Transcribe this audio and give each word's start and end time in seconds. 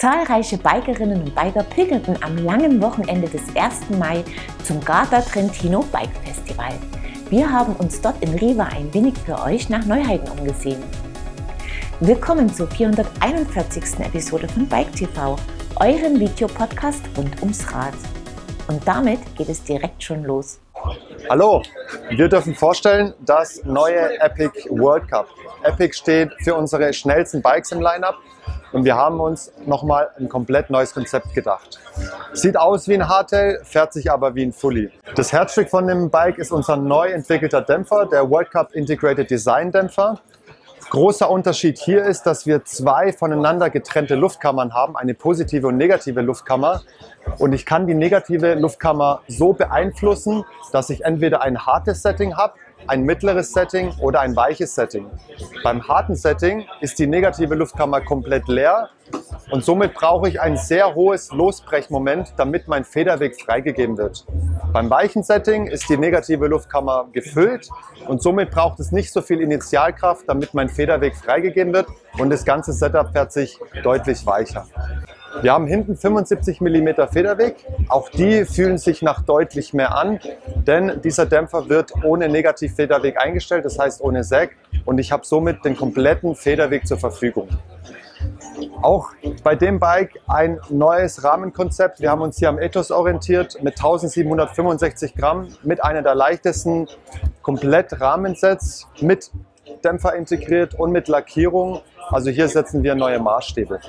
Zahlreiche 0.00 0.56
Bikerinnen 0.56 1.20
und 1.20 1.34
Biker 1.34 1.62
pilgerten 1.62 2.16
am 2.22 2.38
langen 2.38 2.80
Wochenende 2.80 3.28
des 3.28 3.42
1. 3.54 3.90
Mai 3.98 4.24
zum 4.64 4.82
Garda 4.82 5.20
Trentino 5.20 5.84
Bike 5.92 6.16
Festival. 6.24 6.72
Wir 7.28 7.52
haben 7.52 7.76
uns 7.76 8.00
dort 8.00 8.14
in 8.22 8.34
Riva 8.34 8.62
ein 8.62 8.94
wenig 8.94 9.12
für 9.18 9.38
euch 9.42 9.68
nach 9.68 9.84
Neuheiten 9.84 10.26
umgesehen. 10.30 10.82
Willkommen 12.00 12.48
zur 12.48 12.66
441. 12.68 14.00
Episode 14.00 14.48
von 14.48 14.66
Bike 14.66 14.90
TV, 14.92 15.36
eurem 15.78 16.18
Videopodcast 16.18 17.04
rund 17.18 17.38
ums 17.42 17.70
Rad. 17.70 17.92
Und 18.68 18.88
damit 18.88 19.20
geht 19.36 19.50
es 19.50 19.62
direkt 19.62 20.02
schon 20.02 20.24
los. 20.24 20.60
Hallo, 21.28 21.62
wir 22.08 22.26
dürfen 22.26 22.54
vorstellen 22.54 23.12
das 23.20 23.62
neue 23.66 24.18
Epic 24.22 24.66
World 24.70 25.08
Cup. 25.10 25.28
Epic 25.62 25.94
steht 25.94 26.30
für 26.42 26.54
unsere 26.54 26.90
schnellsten 26.94 27.42
Bikes 27.42 27.70
im 27.72 27.82
Lineup 27.82 28.16
und 28.72 28.84
wir 28.84 28.96
haben 28.96 29.20
uns 29.20 29.52
nochmal 29.66 30.10
ein 30.18 30.28
komplett 30.28 30.70
neues 30.70 30.94
Konzept 30.94 31.34
gedacht. 31.34 31.80
Sieht 32.32 32.56
aus 32.56 32.88
wie 32.88 32.94
ein 32.94 33.08
Hardtail, 33.08 33.60
fährt 33.64 33.92
sich 33.92 34.10
aber 34.10 34.34
wie 34.34 34.42
ein 34.42 34.52
Fully. 34.52 34.90
Das 35.14 35.32
Herzstück 35.32 35.68
von 35.68 35.86
dem 35.86 36.10
Bike 36.10 36.38
ist 36.38 36.52
unser 36.52 36.76
neu 36.76 37.08
entwickelter 37.08 37.62
Dämpfer, 37.62 38.06
der 38.06 38.28
World 38.30 38.50
Cup 38.50 38.72
Integrated 38.72 39.30
Design 39.30 39.72
Dämpfer. 39.72 40.20
Großer 40.90 41.30
Unterschied 41.30 41.78
hier 41.78 42.04
ist, 42.04 42.24
dass 42.24 42.46
wir 42.46 42.64
zwei 42.64 43.12
voneinander 43.12 43.70
getrennte 43.70 44.16
Luftkammern 44.16 44.74
haben, 44.74 44.96
eine 44.96 45.14
positive 45.14 45.68
und 45.68 45.76
negative 45.76 46.20
Luftkammer. 46.20 46.82
Und 47.38 47.52
ich 47.52 47.64
kann 47.64 47.86
die 47.86 47.94
negative 47.94 48.54
Luftkammer 48.54 49.20
so 49.28 49.52
beeinflussen, 49.52 50.44
dass 50.72 50.90
ich 50.90 51.04
entweder 51.04 51.42
ein 51.42 51.64
hartes 51.64 52.02
Setting 52.02 52.36
habe 52.36 52.54
ein 52.86 53.02
mittleres 53.02 53.52
Setting 53.52 53.92
oder 54.00 54.20
ein 54.20 54.34
weiches 54.36 54.74
Setting. 54.74 55.06
Beim 55.62 55.86
harten 55.86 56.14
Setting 56.14 56.66
ist 56.80 56.98
die 56.98 57.06
negative 57.06 57.54
Luftkammer 57.54 58.00
komplett 58.00 58.48
leer 58.48 58.90
und 59.50 59.64
somit 59.64 59.94
brauche 59.94 60.28
ich 60.28 60.40
ein 60.40 60.56
sehr 60.56 60.94
hohes 60.94 61.32
Losbrechmoment, 61.32 62.34
damit 62.36 62.68
mein 62.68 62.84
Federweg 62.84 63.40
freigegeben 63.40 63.98
wird. 63.98 64.24
Beim 64.72 64.88
weichen 64.90 65.22
Setting 65.22 65.66
ist 65.66 65.88
die 65.88 65.96
negative 65.96 66.46
Luftkammer 66.46 67.08
gefüllt 67.12 67.68
und 68.06 68.22
somit 68.22 68.50
braucht 68.50 68.78
es 68.80 68.92
nicht 68.92 69.12
so 69.12 69.22
viel 69.22 69.40
Initialkraft, 69.40 70.28
damit 70.28 70.54
mein 70.54 70.68
Federweg 70.68 71.16
freigegeben 71.16 71.72
wird 71.72 71.88
und 72.18 72.30
das 72.30 72.44
ganze 72.44 72.72
Setup 72.72 73.10
fährt 73.12 73.32
sich 73.32 73.58
deutlich 73.82 74.24
weicher. 74.26 74.66
Wir 75.42 75.52
haben 75.52 75.66
hinten 75.66 75.96
75 75.96 76.60
mm 76.60 76.88
Federweg. 77.10 77.56
Auch 77.88 78.08
die 78.08 78.44
fühlen 78.44 78.78
sich 78.78 79.00
nach 79.00 79.22
deutlich 79.22 79.72
mehr 79.72 79.96
an, 79.96 80.20
denn 80.66 81.00
dieser 81.02 81.26
Dämpfer 81.26 81.68
wird 81.68 81.92
ohne 82.04 82.28
Negativfederweg 82.28 83.18
eingestellt, 83.18 83.64
das 83.64 83.78
heißt 83.78 84.00
ohne 84.00 84.24
Sag. 84.24 84.50
Und 84.84 84.98
ich 84.98 85.12
habe 85.12 85.24
somit 85.24 85.64
den 85.64 85.76
kompletten 85.76 86.34
Federweg 86.34 86.86
zur 86.86 86.98
Verfügung. 86.98 87.48
Auch 88.82 89.10
bei 89.42 89.54
dem 89.54 89.78
Bike 89.78 90.18
ein 90.26 90.58
neues 90.68 91.24
Rahmenkonzept. 91.24 92.00
Wir 92.00 92.10
haben 92.10 92.22
uns 92.22 92.38
hier 92.38 92.48
am 92.48 92.58
Ethos 92.58 92.90
orientiert 92.90 93.62
mit 93.62 93.74
1765 93.78 95.14
Gramm, 95.14 95.48
mit 95.62 95.82
einer 95.82 96.02
der 96.02 96.14
leichtesten 96.14 96.88
Komplett-Rahmensets, 97.42 98.88
mit 99.00 99.30
Dämpfer 99.84 100.14
integriert 100.14 100.74
und 100.74 100.92
mit 100.92 101.08
Lackierung. 101.08 101.80
Also 102.10 102.30
hier 102.30 102.48
setzen 102.48 102.82
wir 102.82 102.94
neue 102.94 103.20
Maßstäbe. 103.20 103.80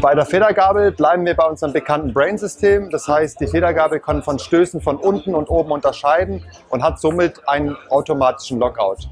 Bei 0.00 0.14
der 0.14 0.26
Federgabel 0.26 0.92
bleiben 0.92 1.24
wir 1.24 1.34
bei 1.34 1.46
unserem 1.46 1.72
bekannten 1.72 2.12
Brain-System. 2.12 2.90
Das 2.90 3.08
heißt, 3.08 3.40
die 3.40 3.46
Federgabel 3.46 4.00
kann 4.00 4.22
von 4.22 4.38
Stößen 4.38 4.80
von 4.80 4.96
unten 4.96 5.34
und 5.34 5.48
oben 5.50 5.72
unterscheiden 5.72 6.44
und 6.70 6.82
hat 6.82 7.00
somit 7.00 7.48
einen 7.48 7.76
automatischen 7.88 8.58
Lockout. 8.58 9.08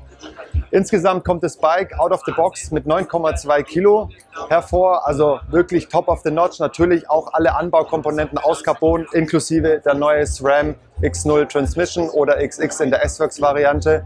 Insgesamt 0.71 1.25
kommt 1.25 1.43
das 1.43 1.57
Bike 1.57 1.99
out 1.99 2.13
of 2.13 2.23
the 2.27 2.33
box 2.33 2.71
mit 2.71 2.87
9,2 2.87 3.63
Kilo 3.63 4.09
hervor, 4.49 5.07
also 5.07 5.41
wirklich 5.49 5.89
top 5.89 6.09
of 6.09 6.21
the 6.23 6.31
notch. 6.31 6.61
Natürlich 6.61 7.09
auch 7.09 7.33
alle 7.33 7.57
Anbaukomponenten 7.57 8.39
aus 8.39 8.63
Carbon, 8.63 9.07
inklusive 9.13 9.81
der 9.85 9.95
neue 9.95 10.27
SRAM 10.27 10.77
X0 11.03 11.49
Transmission 11.49 12.09
oder 12.11 12.37
XX 12.47 12.81
in 12.81 12.91
der 12.91 13.05
S-Works-Variante. 13.05 14.05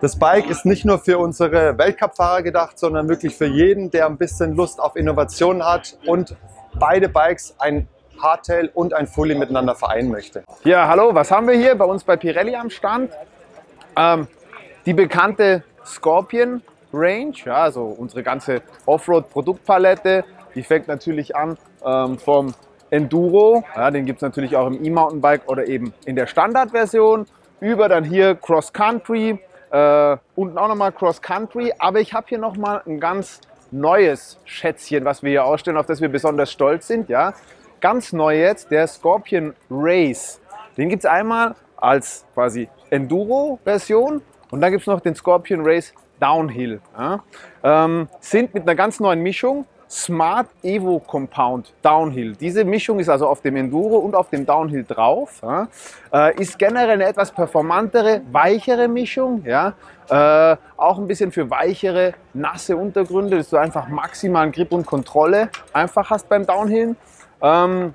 Das 0.00 0.18
Bike 0.18 0.48
ist 0.48 0.64
nicht 0.64 0.84
nur 0.84 0.98
für 0.98 1.18
unsere 1.18 1.76
Weltcup-Fahrer 1.76 2.42
gedacht, 2.42 2.78
sondern 2.78 3.08
wirklich 3.08 3.36
für 3.36 3.46
jeden, 3.46 3.90
der 3.90 4.06
ein 4.06 4.16
bisschen 4.16 4.54
Lust 4.54 4.80
auf 4.80 4.96
Innovation 4.96 5.64
hat 5.64 5.96
und 6.06 6.36
beide 6.78 7.08
Bikes 7.08 7.54
ein 7.58 7.88
Hardtail 8.20 8.70
und 8.74 8.94
ein 8.94 9.06
Fully 9.06 9.34
miteinander 9.34 9.74
vereinen 9.74 10.10
möchte. 10.10 10.44
Ja, 10.64 10.88
hallo, 10.88 11.14
was 11.14 11.30
haben 11.30 11.48
wir 11.48 11.54
hier 11.54 11.74
bei 11.74 11.84
uns 11.84 12.04
bei 12.04 12.16
Pirelli 12.16 12.54
am 12.54 12.70
Stand? 12.70 13.12
Ähm, 13.96 14.28
die 14.86 14.94
bekannte 14.94 15.64
Scorpion 15.84 16.62
Range, 16.92 17.32
ja, 17.44 17.56
also 17.56 17.84
unsere 17.84 18.22
ganze 18.22 18.62
Offroad-Produktpalette. 18.86 20.24
Die 20.54 20.62
fängt 20.62 20.88
natürlich 20.88 21.36
an 21.36 21.56
ähm, 21.84 22.18
vom 22.18 22.54
Enduro, 22.90 23.62
ja, 23.76 23.90
den 23.90 24.04
gibt 24.04 24.18
es 24.18 24.22
natürlich 24.22 24.56
auch 24.56 24.66
im 24.66 24.84
E-Mountainbike 24.84 25.48
oder 25.48 25.66
eben 25.68 25.94
in 26.04 26.16
der 26.16 26.26
Standardversion, 26.26 27.26
über 27.60 27.88
dann 27.88 28.02
hier 28.02 28.34
Cross 28.34 28.72
Country, 28.72 29.38
äh, 29.70 30.16
unten 30.34 30.58
auch 30.58 30.68
nochmal 30.68 30.92
Cross 30.92 31.22
Country. 31.22 31.72
Aber 31.78 32.00
ich 32.00 32.12
habe 32.12 32.26
hier 32.28 32.38
nochmal 32.38 32.82
ein 32.86 33.00
ganz 33.00 33.40
neues 33.70 34.38
Schätzchen, 34.44 35.04
was 35.04 35.22
wir 35.22 35.30
hier 35.30 35.44
ausstellen, 35.44 35.76
auf 35.76 35.86
das 35.86 36.00
wir 36.00 36.08
besonders 36.08 36.50
stolz 36.50 36.86
sind. 36.86 37.08
Ja? 37.08 37.34
Ganz 37.80 38.12
neu 38.12 38.38
jetzt, 38.38 38.70
der 38.70 38.86
Scorpion 38.86 39.54
Race. 39.70 40.40
Den 40.76 40.88
gibt 40.88 41.04
es 41.04 41.10
einmal 41.10 41.54
als 41.76 42.24
quasi 42.34 42.68
Enduro-Version 42.90 44.22
und 44.50 44.60
dann 44.60 44.70
gibt 44.70 44.82
es 44.82 44.86
noch 44.86 45.00
den 45.00 45.14
Scorpion 45.14 45.60
Race 45.64 45.92
Downhill. 46.18 46.80
Ja? 46.98 47.24
Ähm, 47.62 48.08
sind 48.20 48.54
mit 48.54 48.64
einer 48.64 48.74
ganz 48.74 49.00
neuen 49.00 49.20
Mischung 49.20 49.66
Smart 49.90 50.46
Evo 50.62 51.00
Compound 51.00 51.72
Downhill. 51.82 52.36
Diese 52.36 52.64
Mischung 52.64 53.00
ist 53.00 53.08
also 53.08 53.26
auf 53.26 53.40
dem 53.40 53.56
Enduro 53.56 53.96
und 53.96 54.14
auf 54.14 54.30
dem 54.30 54.46
Downhill 54.46 54.84
drauf. 54.84 55.42
Ja. 55.42 55.66
Äh, 56.12 56.40
ist 56.40 56.56
generell 56.60 56.90
eine 56.90 57.06
etwas 57.06 57.32
performantere, 57.32 58.20
weichere 58.30 58.86
Mischung. 58.86 59.44
Ja. 59.44 59.74
Äh, 60.08 60.56
auch 60.76 60.96
ein 60.96 61.08
bisschen 61.08 61.32
für 61.32 61.50
weichere, 61.50 62.14
nasse 62.32 62.76
Untergründe, 62.76 63.38
dass 63.38 63.50
du 63.50 63.56
einfach 63.56 63.88
maximalen 63.88 64.52
Grip 64.52 64.70
und 64.70 64.86
Kontrolle 64.86 65.50
einfach 65.72 66.08
hast 66.08 66.28
beim 66.28 66.46
Downhill. 66.46 66.94
Ähm, 67.42 67.94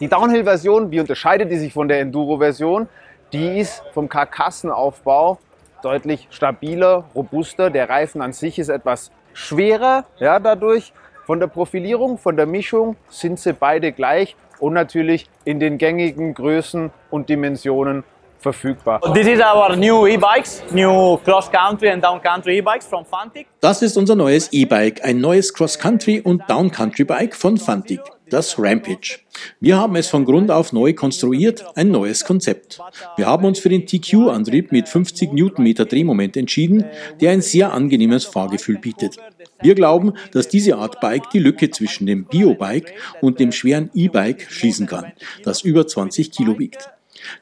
die 0.00 0.08
Downhill-Version, 0.08 0.90
wie 0.90 0.98
unterscheidet 0.98 1.48
die 1.52 1.58
sich 1.58 1.72
von 1.72 1.86
der 1.86 2.00
Enduro-Version? 2.00 2.88
Die 3.32 3.60
ist 3.60 3.84
vom 3.94 4.08
Karkassenaufbau 4.08 5.38
deutlich 5.82 6.26
stabiler, 6.30 7.04
robuster. 7.14 7.70
Der 7.70 7.88
Reifen 7.88 8.20
an 8.20 8.32
sich 8.32 8.58
ist 8.58 8.68
etwas 8.68 9.12
schwerer 9.32 10.06
ja, 10.18 10.40
dadurch 10.40 10.92
von 11.30 11.38
der 11.38 11.46
Profilierung, 11.46 12.18
von 12.18 12.36
der 12.36 12.46
Mischung 12.46 12.96
sind 13.08 13.38
sie 13.38 13.52
beide 13.52 13.92
gleich 13.92 14.34
und 14.58 14.72
natürlich 14.72 15.30
in 15.44 15.60
den 15.60 15.78
gängigen 15.78 16.34
Größen 16.34 16.90
und 17.08 17.28
Dimensionen 17.28 18.02
verfügbar. 18.40 19.00
This 19.14 19.28
is 19.28 19.38
our 19.38 19.76
new 19.76 20.08
e-bikes, 20.08 20.60
new 20.72 21.18
cross-country 21.18 21.88
and 21.88 22.02
down-country 22.02 22.58
e-bikes 22.58 22.84
from 22.84 23.04
Fantic. 23.04 23.46
Das 23.60 23.80
ist 23.80 23.96
unser 23.96 24.16
neues 24.16 24.52
E-Bike, 24.52 25.04
ein 25.04 25.20
neues 25.20 25.54
Cross-Country 25.54 26.20
und 26.20 26.42
Down-Country-Bike 26.48 27.36
von 27.36 27.58
Fantic, 27.58 28.00
das 28.28 28.58
Rampage. 28.58 29.20
Wir 29.60 29.76
haben 29.76 29.94
es 29.94 30.08
von 30.08 30.24
Grund 30.24 30.50
auf 30.50 30.72
neu 30.72 30.94
konstruiert, 30.94 31.64
ein 31.76 31.92
neues 31.92 32.24
Konzept. 32.24 32.80
Wir 33.14 33.26
haben 33.26 33.44
uns 33.44 33.60
für 33.60 33.68
den 33.68 33.86
TQ-Antrieb 33.86 34.72
mit 34.72 34.88
50 34.88 35.32
Newtonmeter 35.32 35.84
Drehmoment 35.84 36.36
entschieden, 36.36 36.86
der 37.20 37.30
ein 37.30 37.40
sehr 37.40 37.72
angenehmes 37.72 38.24
Fahrgefühl 38.24 38.78
bietet. 38.78 39.16
Wir 39.62 39.74
glauben, 39.74 40.14
dass 40.32 40.48
diese 40.48 40.76
Art 40.76 41.00
Bike 41.00 41.30
die 41.30 41.38
Lücke 41.38 41.70
zwischen 41.70 42.06
dem 42.06 42.24
Bio-Bike 42.24 42.94
und 43.20 43.40
dem 43.40 43.52
schweren 43.52 43.90
E-Bike 43.94 44.46
schließen 44.48 44.86
kann, 44.86 45.12
das 45.44 45.62
über 45.62 45.86
20 45.86 46.32
Kilo 46.32 46.58
wiegt. 46.58 46.90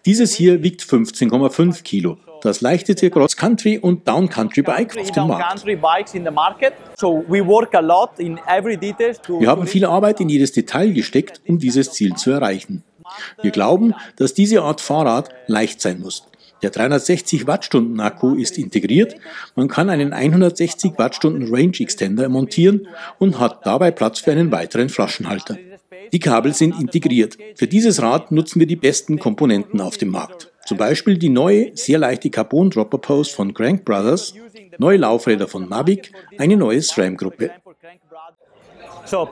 Dieses 0.07 0.35
hier 0.35 0.63
wiegt 0.63 0.83
15,5 0.83 1.83
Kilo. 1.83 2.19
Das 2.41 2.61
leichteste 2.61 3.11
Cross-Country 3.11 3.79
und 3.79 4.07
Down-Country-Bike 4.07 4.97
auf 4.99 5.11
dem 5.11 5.27
Markt. 5.27 5.67
Wir 9.41 9.49
haben 9.49 9.67
viel 9.67 9.85
Arbeit 9.85 10.21
in 10.21 10.29
jedes 10.29 10.53
Detail 10.53 10.93
gesteckt, 10.93 11.41
um 11.49 11.59
dieses 11.59 11.93
Ziel 11.93 12.15
zu 12.15 12.31
erreichen. 12.31 12.85
Wir 13.43 13.51
glauben, 13.51 13.95
dass 14.17 14.35
diese 14.35 14.63
Art 14.63 14.81
Fahrrad 14.81 15.31
leicht 15.47 15.81
sein 15.81 16.01
muss. 16.01 16.29
Der 16.63 16.71
360 16.71 17.47
Wattstunden 17.47 18.01
Akku 18.01 18.35
ist 18.35 18.59
integriert. 18.59 19.15
Man 19.55 19.69
kann 19.69 19.91
einen 19.91 20.13
160 20.13 20.93
Wattstunden 20.99 21.55
Range 21.55 21.79
Extender 21.79 22.29
montieren 22.29 22.89
und 23.19 23.39
hat 23.39 23.65
dabei 23.65 23.91
Platz 23.91 24.21
für 24.21 24.33
einen 24.33 24.51
weiteren 24.51 24.89
Flaschenhalter. 24.89 25.57
Die 26.13 26.19
Kabel 26.19 26.55
sind 26.55 26.81
integriert. 26.81 27.37
Für 27.55 27.67
dieses 27.67 28.03
Rad 28.03 28.33
nutzen 28.33 28.61
wir 28.61 28.67
die 28.67 28.77
besten 28.77 29.19
Komponenten 29.19 29.81
auf 29.81 29.99
dem 29.99 30.09
Markt. 30.09 30.51
Zum 30.67 30.79
Beispiel 30.79 31.17
die 31.17 31.29
neue, 31.29 31.71
sehr 31.75 31.99
leichte 31.99 32.31
Carbon 32.31 32.71
Dropper 32.71 32.99
Post 32.99 33.33
von 33.33 33.55
Crank 33.55 33.85
Brothers, 33.85 34.35
neue 34.79 34.99
Laufräder 34.99 35.49
von 35.49 35.69
Mavic, 35.69 36.13
eine 36.39 36.57
neue 36.57 36.83
SRAM-Gruppe. 36.83 37.51
Uh, 39.05 39.27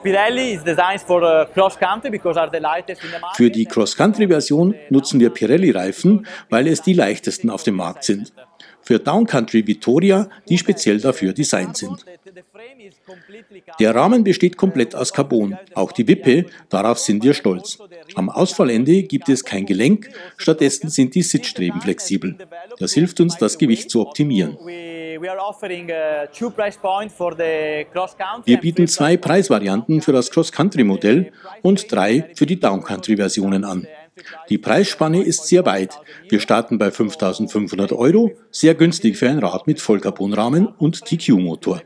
Für 3.33 3.49
die 3.51 3.65
Cross-Country-Version 3.65 4.75
nutzen 4.89 5.19
wir 5.19 5.29
Pirelli-Reifen, 5.29 6.25
weil 6.49 6.67
es 6.67 6.81
die 6.81 6.93
leichtesten 6.93 7.49
auf 7.49 7.63
dem 7.63 7.75
Markt 7.75 8.03
sind. 8.03 8.33
für 8.87 8.99
Downcountry 8.99 9.67
Vittoria, 9.67 10.29
die 10.47 10.57
speziell 10.57 11.01
dafür 11.01 11.33
designt 11.33 11.75
sind. 11.75 12.05
Der 13.79 13.93
Rahmen 13.93 14.23
besteht 14.23 14.55
komplett 14.55 14.95
aus 14.95 15.11
Carbon, 15.11 15.57
auch 15.73 15.91
die 15.91 16.07
Wippe, 16.07 16.45
darauf 16.69 16.97
sind 16.97 17.21
wir 17.21 17.33
stolz. 17.33 17.79
Am 18.15 18.29
Ausfallende 18.29 19.03
gibt 19.03 19.27
es 19.27 19.43
kein 19.43 19.65
Gelenk, 19.65 20.09
stattdessen 20.37 20.89
sind 20.89 21.15
die 21.15 21.21
Sitzstreben 21.21 21.81
flexibel. 21.81 22.37
Das 22.79 22.93
hilft 22.93 23.19
uns, 23.19 23.35
das 23.37 23.57
Gewicht 23.57 23.89
zu 23.89 23.99
optimieren. 23.99 24.57
Wir 28.45 28.57
bieten 28.57 28.87
zwei 28.87 29.17
Preisvarianten 29.17 30.01
für 30.01 30.11
das 30.11 30.29
Cross-Country-Modell 30.31 31.31
und 31.61 31.91
drei 31.91 32.29
für 32.35 32.45
die 32.45 32.59
Downcountry-Versionen 32.59 33.63
an. 33.63 33.87
Die 34.49 34.57
Preisspanne 34.57 35.21
ist 35.23 35.47
sehr 35.47 35.65
weit. 35.65 35.99
Wir 36.29 36.39
starten 36.39 36.77
bei 36.77 36.87
5.500 36.87 37.95
Euro, 37.95 38.31
sehr 38.51 38.75
günstig 38.75 39.17
für 39.17 39.29
ein 39.29 39.39
Rad 39.39 39.67
mit 39.67 39.79
Vollcarbonrahmen 39.79 40.67
und 40.67 41.05
TQ-Motor. 41.05 41.81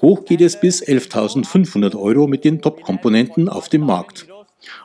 Hoch 0.00 0.24
geht 0.24 0.40
es 0.40 0.58
bis 0.58 0.82
11.500 0.82 1.98
Euro 1.98 2.26
mit 2.26 2.44
den 2.44 2.60
Top-Komponenten 2.60 3.48
auf 3.48 3.68
dem 3.68 3.82
Markt. 3.82 4.26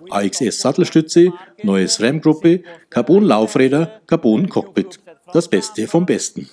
AXS 0.09 0.61
Sattelstütze, 0.61 1.33
neues 1.63 2.01
RAM-Gruppe, 2.01 2.63
Carbon-Laufräder, 2.89 4.01
Carbon-Cockpit. 4.07 4.99
Das 5.33 5.47
Beste 5.47 5.87
vom 5.87 6.05
Besten. 6.05 6.49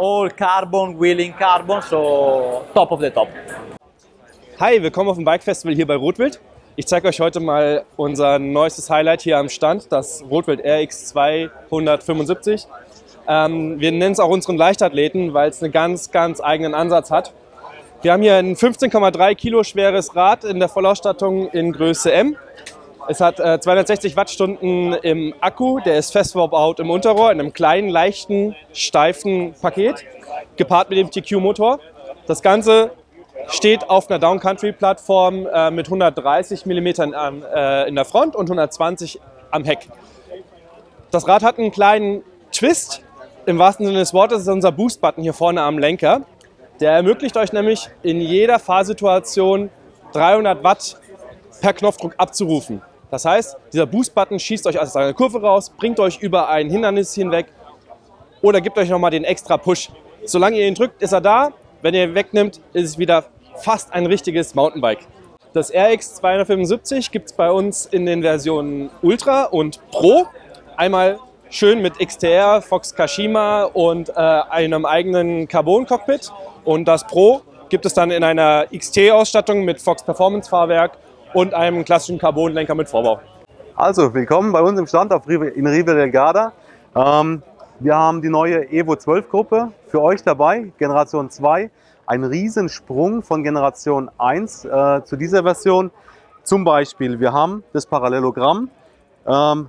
All 0.00 0.30
carbon, 0.30 0.96
wheeling 0.96 1.34
carbon, 1.36 1.82
so 1.82 2.64
top 2.72 2.92
of 2.92 3.00
the 3.00 3.10
top. 3.10 3.26
Hi, 4.60 4.80
willkommen 4.80 5.10
auf 5.10 5.16
dem 5.16 5.24
Bike 5.24 5.42
Festival 5.42 5.74
hier 5.74 5.88
bei 5.88 5.96
Rotwild. 5.96 6.38
Ich 6.76 6.86
zeige 6.86 7.08
euch 7.08 7.18
heute 7.18 7.40
mal 7.40 7.84
unser 7.96 8.38
neuestes 8.38 8.88
Highlight 8.90 9.22
hier 9.22 9.38
am 9.38 9.48
Stand, 9.48 9.90
das 9.90 10.22
Rotwild 10.30 10.60
RX 10.64 11.06
275. 11.06 12.68
Ähm, 13.26 13.80
wir 13.80 13.90
nennen 13.90 14.12
es 14.12 14.20
auch 14.20 14.28
unseren 14.28 14.56
Leichtathleten, 14.56 15.34
weil 15.34 15.50
es 15.50 15.60
einen 15.64 15.72
ganz, 15.72 16.12
ganz 16.12 16.40
eigenen 16.40 16.74
Ansatz 16.74 17.10
hat. 17.10 17.32
Wir 18.02 18.12
haben 18.12 18.22
hier 18.22 18.36
ein 18.36 18.54
15,3 18.54 19.34
Kilo 19.34 19.64
schweres 19.64 20.14
Rad 20.14 20.44
in 20.44 20.60
der 20.60 20.68
Vollausstattung 20.68 21.48
in 21.48 21.72
Größe 21.72 22.12
M. 22.12 22.36
Es 23.10 23.22
hat 23.22 23.40
äh, 23.40 23.58
260 23.58 24.16
Wattstunden 24.16 24.92
im 24.92 25.34
Akku, 25.40 25.80
der 25.80 25.96
ist 25.96 26.12
fest 26.12 26.32
verbaut 26.32 26.78
im 26.78 26.90
Unterrohr, 26.90 27.32
in 27.32 27.40
einem 27.40 27.54
kleinen, 27.54 27.88
leichten, 27.88 28.54
steifen 28.74 29.54
Paket, 29.62 30.04
gepaart 30.56 30.90
mit 30.90 30.98
dem 30.98 31.10
TQ-Motor. 31.10 31.80
Das 32.26 32.42
Ganze 32.42 32.90
steht 33.48 33.88
auf 33.88 34.10
einer 34.10 34.18
Downcountry-Plattform 34.18 35.46
äh, 35.46 35.70
mit 35.70 35.86
130 35.86 36.66
mm 36.66 36.86
äh, 36.86 37.88
in 37.88 37.94
der 37.94 38.04
Front 38.04 38.36
und 38.36 38.44
120 38.44 39.18
am 39.52 39.64
Heck. 39.64 39.88
Das 41.10 41.26
Rad 41.26 41.42
hat 41.42 41.58
einen 41.58 41.70
kleinen 41.70 42.22
Twist. 42.52 43.02
Im 43.46 43.58
wahrsten 43.58 43.86
Sinne 43.86 44.00
des 44.00 44.12
Wortes 44.12 44.42
ist 44.42 44.48
unser 44.48 44.70
Boost-Button 44.70 45.22
hier 45.22 45.32
vorne 45.32 45.62
am 45.62 45.78
Lenker. 45.78 46.26
Der 46.80 46.92
ermöglicht 46.92 47.38
euch 47.38 47.54
nämlich 47.54 47.88
in 48.02 48.20
jeder 48.20 48.58
Fahrsituation 48.58 49.70
300 50.12 50.62
Watt 50.62 50.98
per 51.62 51.72
Knopfdruck 51.72 52.14
abzurufen. 52.18 52.82
Das 53.10 53.24
heißt, 53.24 53.56
dieser 53.72 53.86
Boost-Button 53.86 54.38
schießt 54.38 54.66
euch 54.66 54.78
aus 54.78 54.94
einer 54.94 55.14
Kurve 55.14 55.40
raus, 55.40 55.70
bringt 55.70 55.98
euch 56.00 56.18
über 56.18 56.48
ein 56.48 56.70
Hindernis 56.70 57.14
hinweg 57.14 57.46
oder 58.42 58.60
gibt 58.60 58.76
euch 58.78 58.90
nochmal 58.90 59.10
den 59.10 59.24
extra 59.24 59.56
Push. 59.56 59.90
Solange 60.24 60.58
ihr 60.58 60.66
ihn 60.66 60.74
drückt, 60.74 61.02
ist 61.02 61.12
er 61.12 61.20
da. 61.20 61.52
Wenn 61.80 61.94
ihr 61.94 62.04
ihn 62.04 62.14
wegnimmt, 62.14 62.60
ist 62.72 62.84
es 62.84 62.98
wieder 62.98 63.24
fast 63.56 63.92
ein 63.92 64.06
richtiges 64.06 64.54
Mountainbike. 64.54 65.06
Das 65.54 65.72
RX 65.72 66.16
275 66.16 67.10
gibt 67.10 67.30
es 67.30 67.32
bei 67.32 67.50
uns 67.50 67.86
in 67.86 68.04
den 68.04 68.22
Versionen 68.22 68.90
Ultra 69.00 69.44
und 69.44 69.80
Pro. 69.90 70.26
Einmal 70.76 71.18
schön 71.50 71.80
mit 71.80 71.98
XTR, 71.98 72.60
Fox 72.60 72.94
Kashima 72.94 73.64
und 73.64 74.10
äh, 74.10 74.12
einem 74.12 74.84
eigenen 74.84 75.48
Carbon-Cockpit. 75.48 76.30
Und 76.64 76.86
das 76.86 77.06
Pro 77.06 77.40
gibt 77.70 77.86
es 77.86 77.94
dann 77.94 78.10
in 78.10 78.22
einer 78.22 78.66
XT-Ausstattung 78.66 79.64
mit 79.64 79.80
Fox 79.80 80.02
Performance-Fahrwerk 80.02 80.98
und 81.34 81.54
einem 81.54 81.84
klassischen 81.84 82.18
Carbon-Lenker 82.18 82.74
mit 82.74 82.88
Vorbau. 82.88 83.20
Also, 83.74 84.12
willkommen 84.14 84.52
bei 84.52 84.60
uns 84.60 84.78
im 84.78 84.86
Stand 84.86 85.12
auf 85.12 85.28
Rive, 85.28 85.48
in 85.48 85.66
Rive 85.66 85.94
del 85.94 86.10
Garda. 86.10 86.52
Ähm, 86.94 87.42
wir 87.80 87.94
haben 87.94 88.22
die 88.22 88.28
neue 88.28 88.70
Evo 88.70 88.96
12 88.96 89.28
Gruppe 89.28 89.72
für 89.86 90.02
euch 90.02 90.22
dabei, 90.22 90.72
Generation 90.78 91.30
2 91.30 91.70
ein 92.08 92.24
Riesensprung 92.24 93.22
von 93.22 93.44
Generation 93.44 94.10
1 94.16 94.64
äh, 94.64 95.04
zu 95.04 95.16
dieser 95.16 95.42
Version. 95.42 95.90
Zum 96.42 96.64
Beispiel, 96.64 97.20
wir 97.20 97.34
haben 97.34 97.62
das 97.74 97.84
Parallelogramm 97.84 98.70
ähm, 99.26 99.68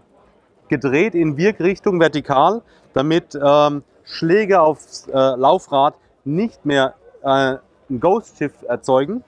gedreht 0.70 1.16
in 1.16 1.36
Wirkrichtung 1.36 2.00
vertikal, 2.00 2.62
damit 2.94 3.38
ähm, 3.42 3.84
Schläge 4.06 4.62
aufs 4.62 5.08
äh, 5.08 5.18
Laufrad 5.18 5.96
nicht 6.24 6.66
mehr 6.66 6.94
äh, 7.24 7.58
ein 7.90 8.00
Ghost 8.00 8.38
Shift 8.38 8.64
erzeugen. 8.64 9.22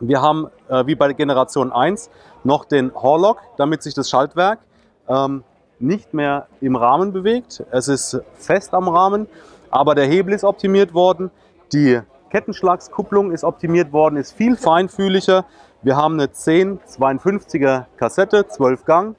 Wir 0.00 0.22
haben, 0.22 0.48
äh, 0.68 0.86
wie 0.86 0.94
bei 0.94 1.12
Generation 1.12 1.72
1, 1.72 2.10
noch 2.44 2.64
den 2.64 2.94
Horlock, 2.94 3.40
damit 3.56 3.82
sich 3.82 3.94
das 3.94 4.08
Schaltwerk 4.08 4.60
ähm, 5.08 5.42
nicht 5.80 6.14
mehr 6.14 6.46
im 6.60 6.76
Rahmen 6.76 7.12
bewegt. 7.12 7.64
Es 7.70 7.88
ist 7.88 8.20
fest 8.34 8.74
am 8.74 8.88
Rahmen, 8.88 9.26
aber 9.70 9.94
der 9.94 10.06
Hebel 10.06 10.34
ist 10.34 10.44
optimiert 10.44 10.94
worden. 10.94 11.30
Die 11.72 12.00
Kettenschlagskupplung 12.30 13.32
ist 13.32 13.44
optimiert 13.44 13.92
worden, 13.92 14.16
ist 14.16 14.32
viel 14.32 14.56
feinfühliger. 14.56 15.44
Wir 15.82 15.96
haben 15.96 16.14
eine 16.14 16.26
1052er 16.26 17.86
Kassette, 17.96 18.46
12 18.48 18.84
Gang. 18.84 19.16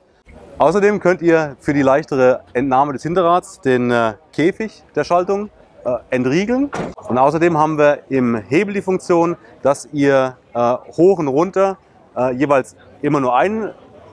Außerdem 0.57 0.99
könnt 0.99 1.21
ihr 1.21 1.55
für 1.59 1.73
die 1.73 1.81
leichtere 1.81 2.41
Entnahme 2.53 2.93
des 2.93 3.03
Hinterrads 3.03 3.61
den 3.61 3.91
äh, 3.91 4.13
Käfig 4.33 4.83
der 4.95 5.05
Schaltung 5.05 5.49
äh, 5.89 6.15
entriegeln. 6.15 6.69
Und 7.07 7.17
außerdem 7.17 7.57
haben 7.57 7.77
wir 7.77 7.99
im 8.09 8.35
Hebel 8.35 8.73
die 8.73 8.81
Funktion, 8.81 9.37
dass 9.61 9.87
ihr 9.91 10.37
äh, 10.53 10.59
hoch 10.97 11.19
und 11.19 11.27
runter 11.27 11.77
äh, 12.15 12.33
jeweils 12.33 12.75
immer 13.01 13.19
nur 13.19 13.35
einen 13.35 13.71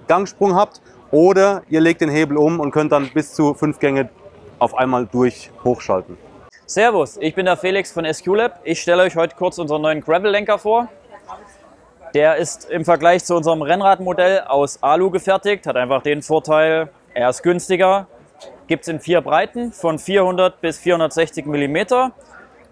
Gangsprung 0.08 0.54
habt 0.54 0.80
oder 1.10 1.62
ihr 1.68 1.80
legt 1.80 2.00
den 2.00 2.10
Hebel 2.10 2.36
um 2.36 2.60
und 2.60 2.70
könnt 2.70 2.92
dann 2.92 3.10
bis 3.12 3.34
zu 3.34 3.54
fünf 3.54 3.78
Gänge 3.78 4.08
auf 4.58 4.74
einmal 4.74 5.06
durch 5.06 5.50
hochschalten. 5.64 6.16
Servus, 6.66 7.16
ich 7.20 7.34
bin 7.34 7.46
der 7.46 7.56
Felix 7.56 7.92
von 7.92 8.12
SQLab. 8.12 8.60
Ich 8.64 8.82
stelle 8.82 9.02
euch 9.02 9.16
heute 9.16 9.36
kurz 9.36 9.58
unseren 9.58 9.82
neuen 9.82 10.00
Gravel-Lenker 10.00 10.58
vor. 10.58 10.88
Der 12.14 12.36
ist 12.36 12.70
im 12.70 12.84
Vergleich 12.84 13.24
zu 13.24 13.36
unserem 13.36 13.62
Rennradmodell 13.62 14.40
aus 14.40 14.82
Alu 14.82 15.10
gefertigt, 15.10 15.66
hat 15.66 15.76
einfach 15.76 16.02
den 16.02 16.22
Vorteil, 16.22 16.88
er 17.14 17.28
ist 17.28 17.42
günstiger, 17.42 18.06
gibt 18.66 18.82
es 18.82 18.88
in 18.88 19.00
vier 19.00 19.20
Breiten 19.20 19.72
von 19.72 19.98
400 19.98 20.60
bis 20.60 20.78
460 20.78 21.46
mm, 21.46 21.76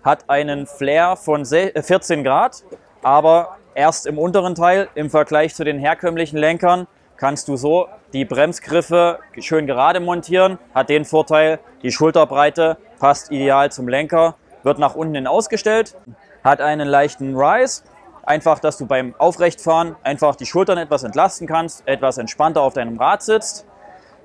hat 0.02 0.28
einen 0.28 0.66
Flare 0.66 1.16
von 1.16 1.44
14 1.44 1.74
äh, 1.74 2.22
Grad, 2.22 2.62
aber 3.02 3.56
erst 3.74 4.06
im 4.06 4.18
unteren 4.18 4.54
Teil 4.54 4.88
im 4.94 5.10
Vergleich 5.10 5.54
zu 5.54 5.64
den 5.64 5.78
herkömmlichen 5.78 6.38
Lenkern 6.38 6.86
kannst 7.16 7.48
du 7.48 7.56
so 7.56 7.88
die 8.12 8.24
Bremsgriffe 8.24 9.18
schön 9.38 9.66
gerade 9.66 10.00
montieren, 10.00 10.58
hat 10.74 10.88
den 10.88 11.04
Vorteil, 11.04 11.58
die 11.82 11.90
Schulterbreite 11.90 12.76
passt 12.98 13.30
ideal 13.30 13.70
zum 13.70 13.88
Lenker, 13.88 14.36
wird 14.62 14.78
nach 14.78 14.94
unten 14.94 15.14
hin 15.14 15.26
ausgestellt, 15.26 15.96
hat 16.42 16.60
einen 16.60 16.88
leichten 16.88 17.36
Rise, 17.36 17.84
einfach, 18.24 18.58
dass 18.58 18.78
du 18.78 18.86
beim 18.86 19.14
Aufrechtfahren 19.18 19.96
einfach 20.02 20.36
die 20.36 20.46
Schultern 20.46 20.78
etwas 20.78 21.04
entlasten 21.04 21.46
kannst, 21.46 21.86
etwas 21.86 22.18
entspannter 22.18 22.62
auf 22.62 22.74
deinem 22.74 22.98
Rad 22.98 23.22
sitzt. 23.22 23.66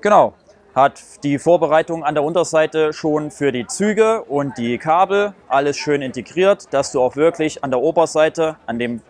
Genau, 0.00 0.34
hat 0.74 1.02
die 1.24 1.38
Vorbereitung 1.38 2.04
an 2.04 2.14
der 2.14 2.22
Unterseite 2.22 2.92
schon 2.92 3.30
für 3.30 3.52
die 3.52 3.66
Züge 3.66 4.22
und 4.22 4.56
die 4.56 4.78
Kabel 4.78 5.34
alles 5.48 5.76
schön 5.76 6.02
integriert, 6.02 6.72
dass 6.72 6.92
du 6.92 7.02
auch 7.02 7.16
wirklich 7.16 7.64
an 7.64 7.70
der 7.70 7.80
Oberseite, 7.80 8.56
an 8.66 8.78
dem, 8.78 9.02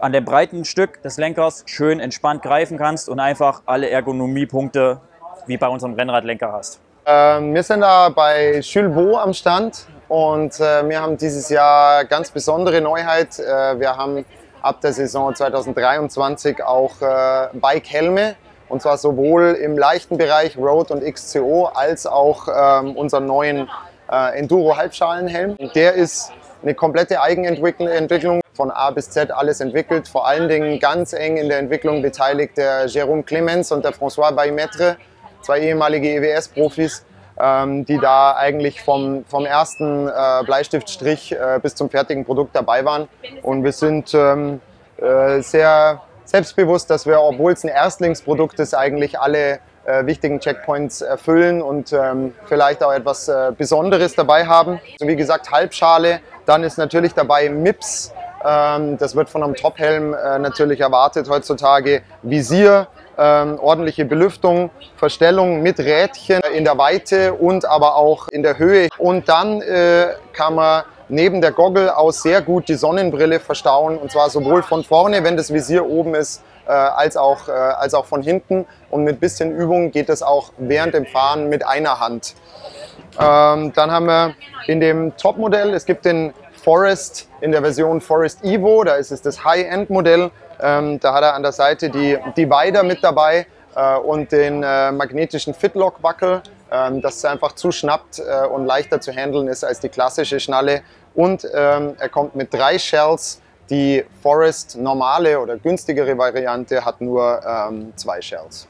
an 0.00 0.12
dem 0.12 0.24
breiten 0.24 0.64
Stück 0.64 1.02
des 1.02 1.16
Lenkers 1.18 1.64
schön 1.66 2.00
entspannt 2.00 2.42
greifen 2.42 2.78
kannst 2.78 3.08
und 3.08 3.18
einfach 3.18 3.62
alle 3.66 3.90
Ergonomiepunkte 3.90 5.00
wie 5.46 5.56
bei 5.56 5.68
unserem 5.68 5.94
Rennradlenker 5.94 6.52
hast. 6.52 6.80
Ähm, 7.06 7.54
wir 7.54 7.62
sind 7.62 7.80
da 7.80 8.08
bei 8.10 8.60
Jules 8.60 8.94
Beau 8.94 9.18
am 9.18 9.32
Stand 9.32 9.86
und 10.08 10.60
äh, 10.60 10.88
wir 10.88 11.00
haben 11.00 11.16
dieses 11.16 11.48
Jahr 11.48 12.04
ganz 12.04 12.30
besondere 12.30 12.80
Neuheit. 12.80 13.38
Äh, 13.38 13.80
wir 13.80 13.96
haben 13.96 14.24
ab 14.62 14.80
der 14.80 14.92
Saison 14.92 15.34
2023 15.34 16.62
auch 16.62 17.00
äh, 17.00 17.48
Bike-Helme 17.54 18.36
und 18.70 18.80
zwar 18.80 18.96
sowohl 18.96 19.58
im 19.60 19.76
leichten 19.76 20.16
Bereich 20.16 20.56
Road 20.56 20.90
und 20.90 21.04
XCO 21.04 21.66
als 21.66 22.06
auch 22.06 22.48
ähm, 22.48 22.96
unseren 22.96 23.26
neuen 23.26 23.68
äh, 24.10 24.38
Enduro-Halbschalenhelm. 24.38 25.56
Der 25.74 25.94
ist 25.94 26.32
eine 26.62 26.74
komplette 26.74 27.20
Eigenentwicklung 27.20 28.40
von 28.54 28.70
A 28.70 28.90
bis 28.90 29.10
Z 29.10 29.30
alles 29.30 29.60
entwickelt. 29.60 30.08
Vor 30.08 30.26
allen 30.26 30.48
Dingen 30.48 30.78
ganz 30.78 31.12
eng 31.12 31.36
in 31.36 31.48
der 31.48 31.58
Entwicklung 31.58 32.02
beteiligt 32.02 32.56
der 32.56 32.86
Jérôme 32.86 33.24
Clemens 33.24 33.72
und 33.72 33.84
der 33.84 33.92
François 33.92 34.32
Baymetre 34.32 34.96
zwei 35.42 35.60
ehemalige 35.60 36.08
EWS-Profis, 36.08 37.04
ähm, 37.40 37.84
die 37.86 37.98
da 37.98 38.36
eigentlich 38.36 38.82
vom, 38.82 39.24
vom 39.26 39.46
ersten 39.46 40.08
äh, 40.08 40.44
Bleistiftstrich 40.44 41.32
äh, 41.32 41.58
bis 41.62 41.74
zum 41.74 41.90
fertigen 41.90 42.24
Produkt 42.24 42.54
dabei 42.54 42.84
waren. 42.84 43.08
Und 43.42 43.64
wir 43.64 43.72
sind 43.72 44.12
ähm, 44.14 44.60
äh, 44.98 45.40
sehr 45.40 46.02
selbstbewusst, 46.30 46.88
dass 46.90 47.06
wir, 47.06 47.20
obwohl 47.20 47.52
es 47.52 47.64
ein 47.64 47.68
Erstlingsprodukt 47.68 48.58
ist, 48.60 48.74
eigentlich 48.74 49.18
alle 49.18 49.58
äh, 49.84 50.06
wichtigen 50.06 50.40
Checkpoints 50.40 51.02
erfüllen 51.02 51.60
und 51.62 51.92
ähm, 51.92 52.34
vielleicht 52.46 52.82
auch 52.82 52.92
etwas 52.92 53.28
äh, 53.28 53.52
Besonderes 53.56 54.14
dabei 54.14 54.46
haben. 54.46 54.80
So 54.98 55.06
wie 55.06 55.16
gesagt, 55.16 55.50
Halbschale, 55.50 56.20
dann 56.46 56.62
ist 56.62 56.78
natürlich 56.78 57.14
dabei 57.14 57.48
MIPS, 57.48 58.12
ähm, 58.44 58.96
das 58.98 59.16
wird 59.16 59.28
von 59.28 59.42
einem 59.42 59.54
Tophelm 59.54 60.14
äh, 60.14 60.38
natürlich 60.38 60.80
erwartet 60.80 61.28
heutzutage, 61.28 62.02
Visier, 62.22 62.86
ähm, 63.18 63.58
ordentliche 63.58 64.04
Belüftung, 64.04 64.70
Verstellung 64.96 65.62
mit 65.62 65.78
Rädchen 65.78 66.40
in 66.54 66.64
der 66.64 66.78
Weite 66.78 67.34
und 67.34 67.66
aber 67.66 67.96
auch 67.96 68.28
in 68.28 68.42
der 68.42 68.58
Höhe. 68.58 68.88
Und 68.98 69.28
dann 69.28 69.60
äh, 69.60 70.14
kann 70.32 70.54
man 70.54 70.84
neben 71.10 71.40
der 71.40 71.52
Goggle 71.52 71.96
aus 71.96 72.22
sehr 72.22 72.42
gut 72.42 72.68
die 72.68 72.74
Sonnenbrille 72.74 73.40
verstauen 73.40 73.98
und 73.98 74.10
zwar 74.10 74.30
sowohl 74.30 74.62
von 74.62 74.84
vorne, 74.84 75.24
wenn 75.24 75.36
das 75.36 75.52
Visier 75.52 75.86
oben 75.86 76.14
ist, 76.14 76.42
äh, 76.70 76.72
als, 76.72 77.16
auch, 77.16 77.48
äh, 77.48 77.50
als 77.50 77.94
auch 77.94 78.04
von 78.04 78.22
hinten. 78.22 78.64
Und 78.90 79.02
mit 79.02 79.18
bisschen 79.18 79.50
Übung 79.50 79.90
geht 79.90 80.08
es 80.08 80.22
auch 80.22 80.52
während 80.56 80.94
dem 80.94 81.04
Fahren 81.04 81.48
mit 81.48 81.66
einer 81.66 81.98
Hand. 81.98 82.36
Ähm, 83.18 83.72
dann 83.72 83.90
haben 83.90 84.06
wir 84.06 84.34
in 84.68 84.78
dem 84.78 85.16
Topmodell, 85.16 85.74
es 85.74 85.84
gibt 85.84 86.04
den 86.04 86.32
Forest 86.62 87.28
in 87.40 87.50
der 87.50 87.62
Version 87.62 88.00
Forest 88.00 88.44
Evo, 88.44 88.84
da 88.84 88.94
ist 88.94 89.10
es 89.10 89.20
das 89.20 89.44
High-End-Modell. 89.44 90.30
Ähm, 90.62 91.00
da 91.00 91.14
hat 91.14 91.24
er 91.24 91.34
an 91.34 91.42
der 91.42 91.50
Seite 91.50 91.90
die 91.90 92.16
Divider 92.36 92.84
mit 92.84 93.02
dabei 93.02 93.46
äh, 93.74 93.96
und 93.96 94.30
den 94.30 94.60
magnetischen 94.60 95.54
Fitlock-Wackel, 95.54 96.42
ähm, 96.70 97.02
dass 97.02 97.24
einfach 97.24 97.56
zu 97.56 97.72
schnappt 97.72 98.22
und 98.52 98.64
leichter 98.64 99.00
zu 99.00 99.10
handeln 99.10 99.48
ist 99.48 99.64
als 99.64 99.80
die 99.80 99.88
klassische 99.88 100.38
Schnalle. 100.38 100.82
Und 101.14 101.44
ähm, 101.52 101.96
er 101.98 102.08
kommt 102.08 102.34
mit 102.34 102.52
drei 102.52 102.78
Shells. 102.78 103.40
Die 103.68 104.04
Forest 104.22 104.76
normale 104.76 105.38
oder 105.38 105.56
günstigere 105.56 106.18
Variante 106.18 106.84
hat 106.84 107.00
nur 107.00 107.40
ähm, 107.46 107.92
zwei 107.96 108.20
Shells. 108.20 108.66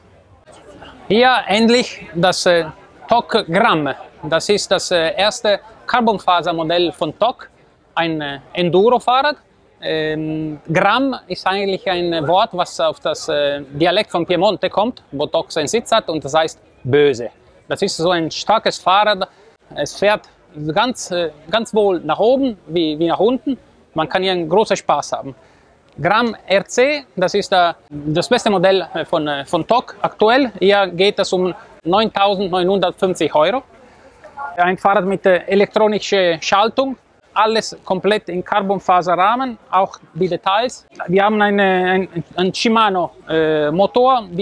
Hier 1.07 1.37
endlich 1.47 2.07
das 2.13 2.45
äh, 2.45 2.65
TOC 3.07 3.45
Gramm. 3.47 3.93
Das 4.23 4.47
ist 4.49 4.69
das 4.69 4.91
äh, 4.91 5.15
erste 5.15 5.59
Carbonfasermodell 5.87 6.91
von 6.91 7.17
TOC, 7.17 7.49
ein 7.95 8.21
äh, 8.21 8.39
Enduro-Fahrrad. 8.53 9.37
Ähm, 9.81 10.59
Gramm 10.71 11.15
ist 11.27 11.45
eigentlich 11.47 11.89
ein 11.89 12.27
Wort, 12.27 12.51
was 12.53 12.79
auf 12.79 12.99
das 12.99 13.27
äh, 13.27 13.61
Dialekt 13.73 14.11
von 14.11 14.25
Piemonte 14.25 14.69
kommt, 14.69 15.03
wo 15.11 15.25
TOC 15.25 15.51
seinen 15.51 15.67
Sitz 15.67 15.91
hat 15.91 16.07
und 16.07 16.23
das 16.23 16.33
heißt 16.35 16.59
böse. 16.83 17.31
Das 17.67 17.81
ist 17.81 17.97
so 17.97 18.11
ein 18.11 18.29
starkes 18.29 18.77
Fahrrad. 18.77 19.27
Es 19.75 19.97
fährt 19.97 20.29
ganz, 20.73 21.11
äh, 21.11 21.31
ganz 21.49 21.73
wohl 21.73 21.99
nach 21.99 22.19
oben 22.19 22.57
wie, 22.67 22.97
wie 22.97 23.07
nach 23.07 23.19
unten. 23.19 23.57
Man 23.93 24.07
kann 24.07 24.23
hier 24.23 24.31
einen 24.31 24.49
großen 24.49 24.77
Spaß 24.77 25.11
haben. 25.13 25.35
Gramm 26.01 26.35
RC, 26.49 27.05
das 27.15 27.33
ist 27.33 27.51
äh, 27.51 27.73
das 27.89 28.29
beste 28.29 28.49
Modell 28.49 28.87
von, 29.09 29.27
äh, 29.27 29.45
von 29.45 29.67
TOC 29.67 29.95
aktuell. 30.01 30.51
Hier 30.59 30.87
geht 30.87 31.19
es 31.19 31.33
um 31.33 31.53
9.950 31.85 33.33
Euro. 33.35 33.63
Ein 34.57 34.77
Fahrrad 34.77 35.05
mit 35.05 35.25
elektronischer 35.25 36.41
Schaltung, 36.41 36.97
alles 37.33 37.77
komplett 37.85 38.27
in 38.27 38.43
Carbonfaserrahmen, 38.43 39.57
auch 39.69 39.97
die 40.13 40.27
Details. 40.27 40.85
Wir 41.07 41.23
haben 41.23 41.41
eine, 41.41 41.63
ein, 41.63 42.23
ein 42.35 42.53
Shimano 42.53 43.11
äh, 43.29 43.71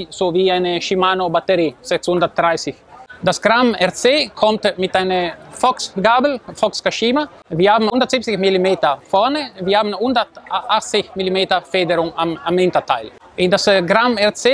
sowie 0.10 0.51
eine 0.51 0.82
Shimano 0.82 1.30
Batterie 1.30 1.75
630 1.82 2.75
das 3.22 3.42
Gramm 3.42 3.75
RC 3.75 4.34
kommt 4.34 4.78
mit 4.78 4.96
einer 4.96 5.34
Fox-Gabel, 5.60 6.39
Fox 6.56 6.82
Kashima. 6.82 7.28
Wir 7.50 7.74
haben 7.74 7.86
170 7.86 8.38
mm 8.38 8.68
vorne, 9.04 9.51
wir 9.60 9.78
haben 9.78 9.94
180 9.94 11.16
mm 11.16 11.38
Federung 11.70 12.13
am, 12.16 12.38
am 12.38 12.58
Hinterteil. 12.58 13.12
In 13.36 13.51
das 13.51 13.68
äh, 13.68 13.82
Gramm 13.82 14.18
RC 14.18 14.46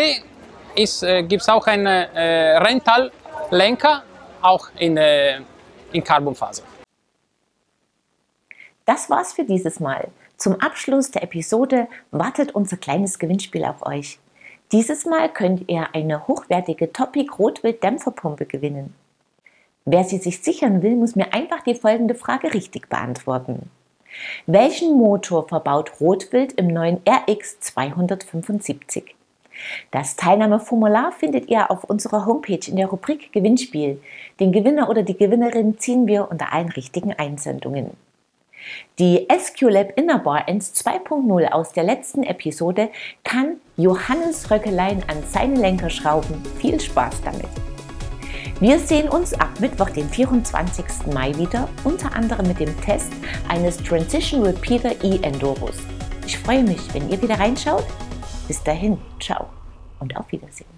äh, 0.76 1.24
gibt 1.24 1.44
es 1.44 1.50
auch 1.50 1.68
einen 1.68 1.86
äh, 1.86 2.58
Rental-Lenker, 2.58 4.04
auch 4.42 4.68
in, 4.80 4.98
äh, 4.98 5.42
in 5.92 6.04
Carbonfaser. 6.04 6.64
Das 8.86 9.10
war's 9.10 9.34
für 9.34 9.44
dieses 9.44 9.80
Mal. 9.80 10.10
Zum 10.38 10.60
Abschluss 10.60 11.12
der 11.12 11.24
Episode 11.24 11.88
wartet 12.12 12.54
unser 12.54 12.78
kleines 12.78 13.20
Gewinnspiel 13.20 13.64
auf 13.66 13.86
euch. 13.86 14.20
Dieses 14.72 15.06
Mal 15.06 15.30
könnt 15.30 15.70
ihr 15.70 15.88
eine 15.94 16.28
hochwertige 16.28 16.92
Topic 16.92 17.32
Rotwild 17.38 17.84
Dämpferpumpe 17.84 18.46
gewinnen. 18.46 18.96
Wer 19.86 20.04
sie 20.04 20.18
sich 20.18 20.42
sichern 20.42 20.82
will, 20.82 20.96
muss 20.96 21.16
mir 21.16 21.34
einfach 21.34 21.62
die 21.62 21.76
folgende 21.76 22.16
Frage 22.16 22.54
richtig 22.54 22.90
beantworten. 22.90 23.70
Welchen 24.48 24.98
Motor 24.98 25.48
verbaut 25.48 26.00
Rotwild 26.02 26.54
im 26.54 26.68
neuen 26.68 27.02
RX 27.08 27.60
275? 27.60 29.16
Das 29.92 30.16
Teilnahmeformular 30.16 31.12
findet 31.12 31.50
ihr 31.50 31.70
auf 31.70 31.84
unserer 31.84 32.26
Homepage 32.26 32.60
in 32.68 32.76
der 32.76 32.88
Rubrik 32.88 33.32
Gewinnspiel. 33.32 34.02
Den 34.40 34.52
Gewinner 34.52 34.90
oder 34.90 35.04
die 35.04 35.18
Gewinnerin 35.18 35.78
ziehen 35.78 36.08
wir 36.08 36.30
unter 36.32 36.52
allen 36.52 36.70
richtigen 36.70 37.14
Einsendungen. 37.14 37.92
Die 38.98 39.28
SQLab 39.32 39.98
Innerbar 39.98 40.50
Ends 40.50 40.74
2.0 40.84 41.52
aus 41.52 41.74
der 41.74 41.84
letzten 41.84 42.24
Episode 42.24 42.90
kann 43.24 43.58
Johannes 43.78 44.50
Röckelein 44.50 45.04
an 45.08 45.24
seine 45.30 45.60
Lenker 45.60 45.92
schrauben. 45.92 46.44
Viel 46.60 46.80
Spaß 46.80 47.22
damit! 47.24 47.65
Wir 48.62 48.80
sehen 48.80 49.10
uns 49.10 49.34
ab 49.34 49.60
Mittwoch, 49.60 49.90
den 49.90 50.08
24. 50.08 50.86
Mai 51.14 51.36
wieder, 51.36 51.68
unter 51.84 52.16
anderem 52.16 52.48
mit 52.48 52.62
dem 52.62 52.80
Test 52.80 53.12
eines 53.50 53.76
Transition 53.78 54.44
Repeater 54.44 54.92
E-Enduros. 55.04 55.76
Ich 56.26 56.40
freue 56.40 56.64
mich, 56.64 56.82
wenn 56.94 57.10
ihr 57.10 57.22
wieder 57.22 57.38
reinschaut. 57.38 57.86
Bis 58.48 58.64
dahin, 58.64 58.98
ciao 59.20 59.48
und 60.00 60.16
auf 60.16 60.32
Wiedersehen. 60.32 60.75